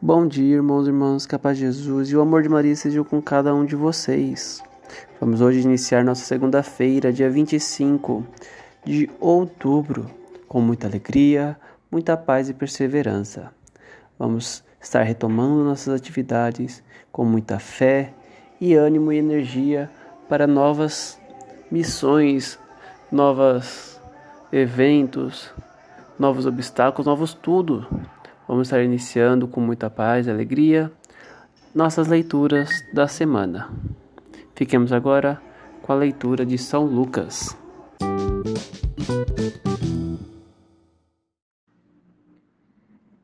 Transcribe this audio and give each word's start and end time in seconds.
Bom 0.00 0.28
dia, 0.28 0.54
irmãos 0.54 0.86
e 0.86 0.90
irmãs, 0.90 1.26
capaz 1.26 1.58
de 1.58 1.64
Jesus 1.64 2.10
e 2.10 2.16
o 2.16 2.20
amor 2.20 2.44
de 2.44 2.48
Maria 2.48 2.76
sejam 2.76 3.02
com 3.02 3.20
cada 3.20 3.52
um 3.52 3.64
de 3.64 3.74
vocês. 3.74 4.62
Vamos 5.20 5.40
hoje 5.40 5.58
iniciar 5.58 6.04
nossa 6.04 6.24
segunda-feira, 6.24 7.12
dia 7.12 7.28
25 7.28 8.24
de 8.84 9.10
outubro, 9.18 10.08
com 10.46 10.60
muita 10.60 10.86
alegria, 10.86 11.58
muita 11.90 12.16
paz 12.16 12.48
e 12.48 12.54
perseverança. 12.54 13.50
Vamos 14.16 14.62
estar 14.80 15.02
retomando 15.02 15.64
nossas 15.64 15.92
atividades 15.92 16.80
com 17.10 17.24
muita 17.24 17.58
fé 17.58 18.14
e 18.60 18.76
ânimo 18.76 19.12
e 19.12 19.18
energia 19.18 19.90
para 20.28 20.46
novas 20.46 21.20
missões, 21.72 22.56
novos 23.10 24.00
eventos, 24.52 25.52
novos 26.16 26.46
obstáculos, 26.46 27.04
novos 27.04 27.34
tudo. 27.34 27.84
Vamos 28.48 28.68
estar 28.68 28.82
iniciando 28.82 29.46
com 29.46 29.60
muita 29.60 29.90
paz 29.90 30.26
e 30.26 30.30
alegria 30.30 30.90
nossas 31.74 32.08
leituras 32.08 32.70
da 32.94 33.06
semana. 33.06 33.68
Fiquemos 34.56 34.90
agora 34.90 35.38
com 35.82 35.92
a 35.92 35.96
leitura 35.96 36.46
de 36.46 36.56
São 36.56 36.86
Lucas. 36.86 37.54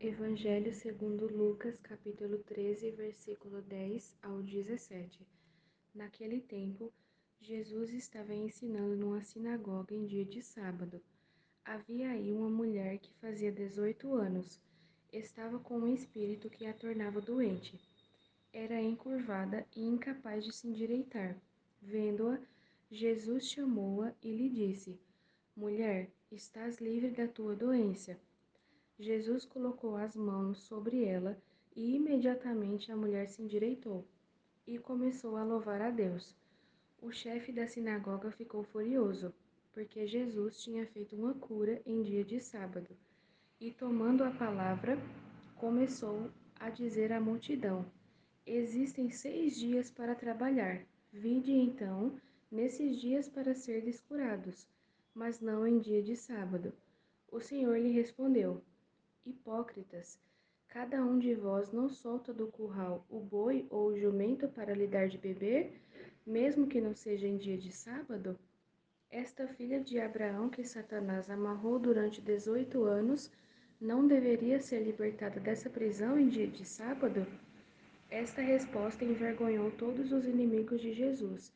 Evangelho 0.00 0.74
segundo 0.74 1.32
Lucas, 1.32 1.78
capítulo 1.78 2.38
13, 2.38 2.90
versículo 2.90 3.62
10 3.62 4.16
ao 4.24 4.42
17. 4.42 5.24
Naquele 5.94 6.40
tempo, 6.40 6.92
Jesus 7.40 7.94
estava 7.94 8.34
ensinando 8.34 8.96
numa 8.96 9.22
sinagoga 9.22 9.94
em 9.94 10.04
dia 10.04 10.24
de 10.24 10.42
sábado. 10.42 11.00
Havia 11.64 12.10
aí 12.10 12.32
uma 12.32 12.50
mulher 12.50 12.98
que 12.98 13.14
fazia 13.20 13.52
18 13.52 14.12
anos. 14.14 14.60
Estava 15.12 15.58
com 15.58 15.78
um 15.78 15.92
espírito 15.92 16.48
que 16.48 16.64
a 16.64 16.72
tornava 16.72 17.20
doente. 17.20 17.78
Era 18.50 18.80
encurvada 18.80 19.66
e 19.76 19.82
incapaz 19.82 20.42
de 20.42 20.52
se 20.52 20.66
endireitar. 20.66 21.36
Vendo-a, 21.82 22.40
Jesus 22.90 23.46
chamou-a 23.46 24.14
e 24.22 24.34
lhe 24.34 24.48
disse: 24.48 24.98
Mulher, 25.54 26.10
estás 26.30 26.78
livre 26.78 27.10
da 27.10 27.28
tua 27.28 27.54
doença. 27.54 28.18
Jesus 28.98 29.44
colocou 29.44 29.96
as 29.96 30.16
mãos 30.16 30.60
sobre 30.60 31.04
ela 31.04 31.36
e 31.76 31.94
imediatamente 31.94 32.90
a 32.90 32.96
mulher 32.96 33.28
se 33.28 33.42
endireitou 33.42 34.06
e 34.66 34.78
começou 34.78 35.36
a 35.36 35.44
louvar 35.44 35.82
a 35.82 35.90
Deus. 35.90 36.34
O 37.02 37.12
chefe 37.12 37.52
da 37.52 37.66
sinagoga 37.66 38.30
ficou 38.30 38.64
furioso, 38.64 39.34
porque 39.74 40.06
Jesus 40.06 40.62
tinha 40.62 40.86
feito 40.86 41.14
uma 41.16 41.34
cura 41.34 41.82
em 41.84 42.02
dia 42.02 42.24
de 42.24 42.40
sábado. 42.40 42.96
E 43.64 43.70
tomando 43.70 44.24
a 44.24 44.30
palavra, 44.32 44.98
começou 45.54 46.32
a 46.58 46.68
dizer 46.68 47.12
à 47.12 47.20
multidão: 47.20 47.86
Existem 48.44 49.08
seis 49.08 49.56
dias 49.56 49.88
para 49.88 50.16
trabalhar. 50.16 50.84
Vinde 51.12 51.52
então 51.52 52.12
nesses 52.50 53.00
dias 53.00 53.28
para 53.28 53.54
serdes 53.54 54.00
curados, 54.00 54.66
mas 55.14 55.40
não 55.40 55.64
em 55.64 55.78
dia 55.78 56.02
de 56.02 56.16
sábado. 56.16 56.72
O 57.30 57.38
Senhor 57.38 57.78
lhe 57.78 57.92
respondeu: 57.92 58.60
Hipócritas, 59.24 60.18
cada 60.66 61.00
um 61.00 61.16
de 61.16 61.32
vós 61.32 61.70
não 61.70 61.88
solta 61.88 62.32
do 62.32 62.48
curral 62.48 63.06
o 63.08 63.20
boi 63.20 63.64
ou 63.70 63.90
o 63.90 63.96
jumento 63.96 64.48
para 64.48 64.74
lhe 64.74 64.88
dar 64.88 65.06
de 65.06 65.18
beber, 65.18 65.80
mesmo 66.26 66.66
que 66.66 66.80
não 66.80 66.96
seja 66.96 67.28
em 67.28 67.36
dia 67.36 67.56
de 67.56 67.70
sábado? 67.70 68.36
Esta 69.08 69.46
filha 69.46 69.78
de 69.78 70.00
Abraão 70.00 70.48
que 70.48 70.64
Satanás 70.64 71.30
amarrou 71.30 71.78
durante 71.78 72.20
dezoito 72.20 72.82
anos 72.82 73.30
não 73.82 74.06
deveria 74.06 74.60
ser 74.60 74.80
libertada 74.84 75.40
dessa 75.40 75.68
prisão 75.68 76.16
em 76.16 76.28
dia 76.28 76.46
de 76.46 76.64
sábado? 76.64 77.26
Esta 78.08 78.40
resposta 78.40 79.04
envergonhou 79.04 79.72
todos 79.72 80.12
os 80.12 80.24
inimigos 80.24 80.80
de 80.80 80.92
Jesus, 80.92 81.52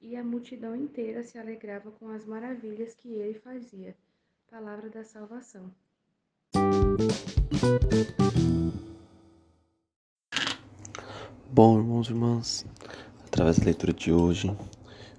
e 0.00 0.14
a 0.14 0.22
multidão 0.22 0.76
inteira 0.76 1.24
se 1.24 1.36
alegrava 1.36 1.90
com 1.90 2.08
as 2.10 2.24
maravilhas 2.24 2.94
que 2.94 3.08
ele 3.14 3.40
fazia. 3.40 3.96
Palavra 4.48 4.88
da 4.88 5.02
salvação. 5.02 5.68
Bom, 11.50 11.78
irmãos 11.78 12.08
e 12.08 12.12
irmãs, 12.12 12.66
através 13.26 13.58
da 13.58 13.64
leitura 13.64 13.92
de 13.92 14.12
hoje, 14.12 14.56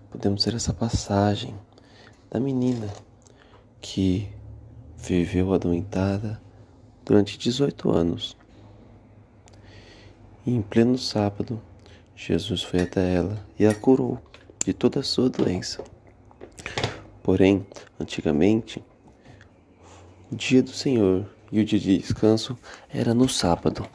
podemos 0.09 0.45
ver 0.45 0.55
essa 0.55 0.73
passagem 0.73 1.53
da 2.29 2.39
menina 2.39 2.87
que 3.81 4.29
viveu 4.97 5.53
adoentada 5.53 6.44
durante 7.05 7.37
18 7.37 7.89
anos. 7.91 8.35
E 10.45 10.53
em 10.53 10.61
pleno 10.61 10.97
sábado, 10.97 11.61
Jesus 12.15 12.63
foi 12.63 12.81
até 12.81 13.13
ela 13.13 13.45
e 13.57 13.65
a 13.65 13.73
curou 13.73 14.19
de 14.65 14.73
toda 14.73 14.99
a 14.99 15.03
sua 15.03 15.29
doença. 15.29 15.83
Porém, 17.21 17.65
antigamente, 17.99 18.83
o 20.31 20.35
dia 20.35 20.63
do 20.63 20.71
Senhor 20.71 21.29
e 21.51 21.59
o 21.59 21.65
dia 21.65 21.79
de 21.79 21.97
descanso 21.97 22.57
era 22.89 23.13
no 23.13 23.29
sábado. 23.29 23.87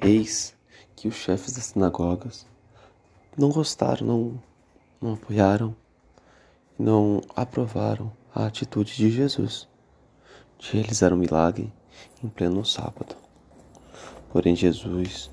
Eis 0.00 0.54
que 0.94 1.08
os 1.08 1.16
chefes 1.16 1.54
das 1.54 1.66
sinagogas 1.66 2.46
não 3.36 3.50
gostaram, 3.50 4.06
não, 4.06 4.42
não 5.00 5.14
apoiaram, 5.14 5.74
não 6.78 7.20
aprovaram 7.34 8.12
a 8.34 8.46
atitude 8.46 8.94
de 8.94 9.10
Jesus 9.10 9.68
de 10.58 10.72
realizar 10.72 11.12
um 11.12 11.16
milagre 11.16 11.72
em 12.22 12.28
pleno 12.28 12.64
sábado. 12.64 13.16
Porém, 14.30 14.54
Jesus 14.54 15.30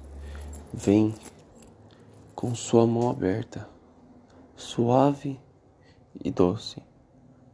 vem 0.74 1.13
com 2.36 2.54
sua 2.54 2.86
mão 2.86 3.10
aberta, 3.10 3.68
suave 4.56 5.39
e 6.24 6.31
doce, 6.31 6.81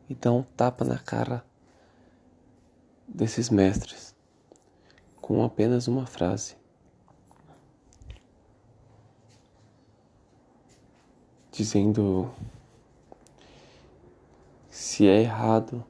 e 0.10 0.16
dá 0.16 0.32
um 0.32 0.44
tapa 0.44 0.84
na 0.84 1.00
cara 1.00 1.44
desses 3.08 3.50
mestres 3.50 4.16
com 5.22 5.44
apenas 5.44 5.88
uma 5.88 6.06
frase. 6.06 6.56
Dizendo 11.52 12.30
se 14.70 15.08
é 15.08 15.22
errado, 15.22 15.86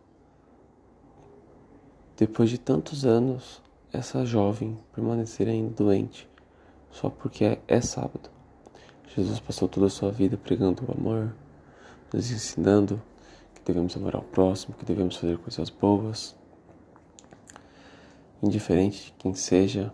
depois 2.22 2.52
de 2.52 2.60
tantos 2.60 3.04
anos, 3.04 3.64
essa 3.92 4.24
jovem 4.24 4.78
permanecer 4.94 5.48
ainda 5.48 5.74
doente 5.74 6.30
só 6.92 7.10
porque 7.10 7.44
é, 7.44 7.60
é 7.68 7.82
sábado. 7.82 8.30
Jesus 9.08 9.40
passou 9.40 9.68
toda 9.68 9.88
a 9.88 9.90
sua 9.90 10.12
vida 10.12 10.38
pregando 10.38 10.84
o 10.88 10.92
amor, 10.96 11.36
nos 12.14 12.30
ensinando 12.30 13.02
que 13.56 13.64
devemos 13.66 13.98
amar 13.98 14.16
ao 14.16 14.22
próximo, 14.22 14.76
que 14.76 14.86
devemos 14.86 15.16
fazer 15.16 15.40
coisas 15.40 15.72
boas, 15.72 16.36
indiferente 18.44 19.06
de 19.06 19.14
quem 19.14 19.34
seja, 19.34 19.92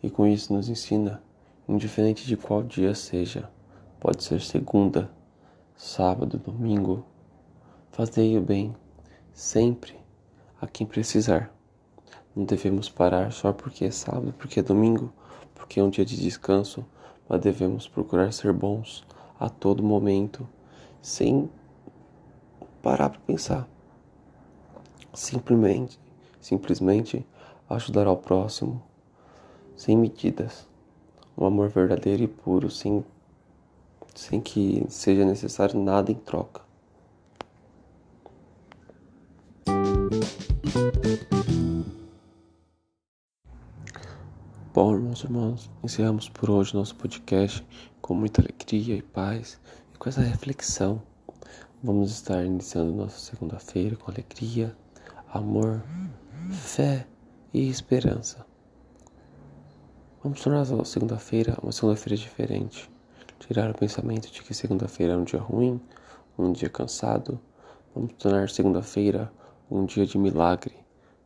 e 0.00 0.08
com 0.08 0.28
isso 0.28 0.52
nos 0.52 0.68
ensina, 0.68 1.20
indiferente 1.68 2.24
de 2.24 2.36
qual 2.36 2.62
dia 2.62 2.94
seja, 2.94 3.50
pode 3.98 4.22
ser 4.22 4.40
segunda, 4.40 5.10
sábado, 5.74 6.38
domingo, 6.38 7.04
fazei 7.90 8.38
o 8.38 8.40
bem 8.40 8.76
sempre 9.32 10.05
a 10.60 10.66
quem 10.66 10.86
precisar. 10.86 11.52
Não 12.34 12.44
devemos 12.44 12.88
parar 12.88 13.32
só 13.32 13.52
porque 13.52 13.84
é 13.84 13.90
sábado, 13.90 14.34
porque 14.38 14.60
é 14.60 14.62
domingo, 14.62 15.12
porque 15.54 15.80
é 15.80 15.82
um 15.82 15.90
dia 15.90 16.04
de 16.04 16.16
descanso, 16.16 16.84
mas 17.28 17.40
devemos 17.40 17.88
procurar 17.88 18.32
ser 18.32 18.52
bons 18.52 19.04
a 19.38 19.48
todo 19.48 19.82
momento, 19.82 20.46
sem 21.00 21.50
parar 22.82 23.10
para 23.10 23.20
pensar. 23.20 23.68
Simplesmente, 25.12 25.98
simplesmente 26.40 27.26
ajudar 27.68 28.06
ao 28.06 28.16
próximo, 28.16 28.82
sem 29.74 29.96
medidas. 29.96 30.68
Um 31.36 31.44
amor 31.44 31.68
verdadeiro 31.68 32.22
e 32.22 32.28
puro, 32.28 32.70
sem, 32.70 33.04
sem 34.14 34.40
que 34.40 34.86
seja 34.88 35.24
necessário 35.24 35.78
nada 35.82 36.12
em 36.12 36.14
troca. 36.14 36.65
Bom, 44.76 44.94
irmãos 44.94 45.22
e 45.22 45.24
irmãs, 45.24 45.70
encerramos 45.82 46.28
por 46.28 46.50
hoje 46.50 46.74
nosso 46.74 46.94
podcast 46.96 47.66
com 48.02 48.12
muita 48.12 48.42
alegria 48.42 48.94
e 48.94 49.00
paz 49.00 49.58
e 49.94 49.96
com 49.96 50.06
essa 50.06 50.20
reflexão. 50.20 51.00
Vamos 51.82 52.10
estar 52.10 52.44
iniciando 52.44 52.92
nossa 52.92 53.18
segunda-feira 53.18 53.96
com 53.96 54.10
alegria, 54.10 54.76
amor, 55.32 55.82
fé 56.50 57.06
e 57.54 57.70
esperança. 57.70 58.44
Vamos 60.22 60.42
tornar 60.42 60.60
a 60.60 60.84
segunda-feira 60.84 61.56
uma 61.62 61.72
segunda-feira 61.72 62.14
diferente. 62.14 62.90
Tirar 63.38 63.70
o 63.70 63.78
pensamento 63.78 64.30
de 64.30 64.42
que 64.42 64.52
segunda-feira 64.52 65.14
é 65.14 65.16
um 65.16 65.24
dia 65.24 65.40
ruim, 65.40 65.80
um 66.36 66.52
dia 66.52 66.68
cansado. 66.68 67.40
Vamos 67.94 68.12
tornar 68.18 68.50
segunda-feira 68.50 69.32
um 69.70 69.86
dia 69.86 70.04
de 70.04 70.18
milagre, 70.18 70.74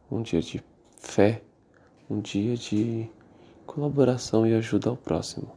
um 0.09 0.23
dia 0.23 0.41
de 0.41 0.63
fé, 1.01 1.43
um 2.09 2.21
dia 2.21 2.57
de 2.57 3.11
colaboração 3.71 4.45
e 4.45 4.53
ajuda 4.53 4.91
ao 4.91 4.97
próximo. 4.97 5.53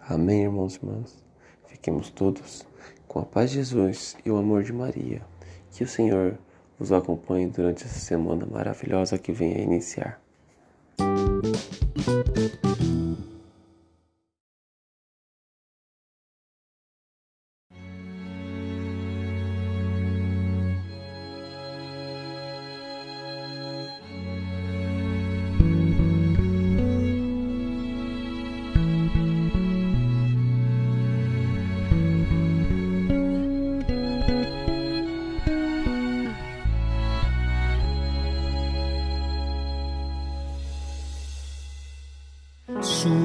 Amém, 0.00 0.42
irmãos 0.42 0.74
e 0.74 0.78
irmãs. 0.78 1.16
Fiquemos 1.68 2.10
todos 2.10 2.66
com 3.06 3.20
a 3.20 3.24
paz 3.24 3.50
de 3.50 3.58
Jesus 3.58 4.16
e 4.26 4.30
o 4.32 4.36
amor 4.36 4.64
de 4.64 4.72
Maria. 4.72 5.22
Que 5.70 5.84
o 5.84 5.88
Senhor 5.88 6.36
vos 6.76 6.90
acompanhe 6.90 7.46
durante 7.46 7.84
essa 7.84 8.00
semana 8.00 8.44
maravilhosa 8.44 9.16
que 9.16 9.30
vem 9.30 9.54
a 9.54 9.60
iniciar. 9.60 10.20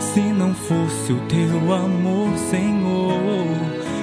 Se 0.00 0.20
não 0.20 0.54
fosse 0.54 1.12
o 1.12 1.20
teu 1.28 1.72
amor, 1.72 2.30
Senhor, 2.50 3.46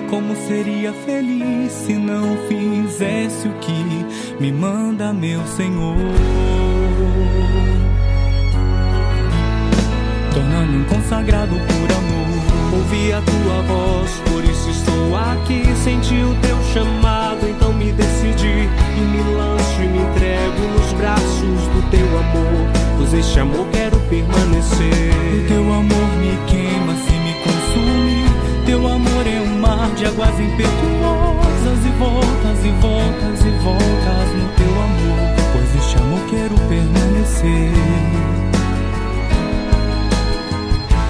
como 0.09 0.35
seria 0.47 0.93
feliz 0.93 1.71
se 1.71 1.93
não 1.93 2.37
fizesse 2.47 3.47
o 3.47 3.53
que 3.53 4.05
me 4.39 4.51
manda, 4.51 5.11
meu 5.11 5.45
Senhor? 5.47 5.95
Tornando 10.33 10.71
me 10.71 10.85
consagrado 10.85 11.55
por 11.55 11.91
amor. 11.97 12.13
Ouvi 12.73 13.13
a 13.13 13.21
tua 13.21 13.61
voz, 13.63 14.11
por 14.29 14.43
isso 14.43 14.69
estou 14.69 15.15
aqui. 15.15 15.63
Senti 15.83 16.15
o 16.15 16.35
teu 16.41 16.57
chamado, 16.73 17.47
então 17.47 17.73
me 17.73 17.91
decidi 17.91 18.69
e 18.97 19.01
me 19.01 19.35
lanço 19.35 19.81
e 19.81 19.87
me 19.87 19.99
entrego 19.99 20.61
nos 20.75 20.93
braços 20.93 21.67
do 21.73 21.89
teu 21.89 22.07
amor. 22.19 22.67
Pois 22.97 23.13
este 23.13 23.39
amor 23.39 23.67
quero 23.71 23.99
permanecer. 24.09 25.12